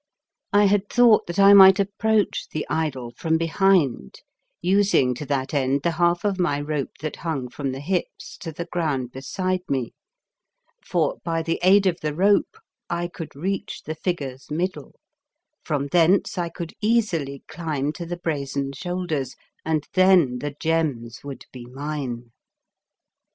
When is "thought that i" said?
0.89-1.53